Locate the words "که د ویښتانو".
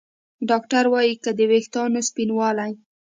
1.23-1.99